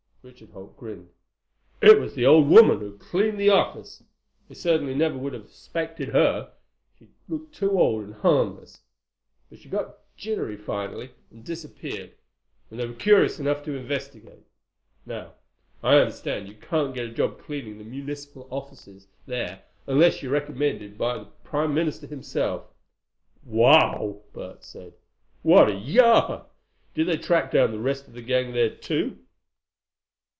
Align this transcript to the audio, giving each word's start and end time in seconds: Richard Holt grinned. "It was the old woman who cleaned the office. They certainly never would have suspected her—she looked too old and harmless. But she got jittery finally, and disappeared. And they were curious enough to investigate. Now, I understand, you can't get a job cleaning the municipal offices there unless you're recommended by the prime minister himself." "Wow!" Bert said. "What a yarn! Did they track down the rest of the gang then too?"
Richard 0.23 0.51
Holt 0.51 0.77
grinned. 0.77 1.09
"It 1.81 1.99
was 1.99 2.13
the 2.13 2.27
old 2.27 2.47
woman 2.47 2.79
who 2.79 2.95
cleaned 2.95 3.39
the 3.39 3.49
office. 3.49 4.03
They 4.47 4.53
certainly 4.53 4.93
never 4.93 5.17
would 5.17 5.33
have 5.33 5.49
suspected 5.49 6.09
her—she 6.09 7.09
looked 7.27 7.55
too 7.55 7.71
old 7.79 8.03
and 8.03 8.13
harmless. 8.13 8.81
But 9.49 9.57
she 9.57 9.67
got 9.69 9.97
jittery 10.15 10.57
finally, 10.57 11.09
and 11.31 11.43
disappeared. 11.43 12.11
And 12.69 12.79
they 12.79 12.85
were 12.85 12.93
curious 12.93 13.39
enough 13.39 13.63
to 13.63 13.75
investigate. 13.75 14.43
Now, 15.07 15.33
I 15.81 15.95
understand, 15.95 16.47
you 16.47 16.53
can't 16.53 16.93
get 16.93 17.07
a 17.07 17.09
job 17.09 17.39
cleaning 17.39 17.79
the 17.79 17.83
municipal 17.83 18.47
offices 18.51 19.07
there 19.25 19.63
unless 19.87 20.21
you're 20.21 20.33
recommended 20.33 20.99
by 20.99 21.17
the 21.17 21.25
prime 21.43 21.73
minister 21.73 22.05
himself." 22.05 22.71
"Wow!" 23.43 24.21
Bert 24.33 24.63
said. 24.63 24.93
"What 25.41 25.67
a 25.67 25.73
yarn! 25.73 26.43
Did 26.93 27.07
they 27.07 27.17
track 27.17 27.49
down 27.49 27.71
the 27.71 27.79
rest 27.79 28.07
of 28.07 28.13
the 28.13 28.21
gang 28.21 28.53
then 28.53 28.79
too?" 28.81 29.17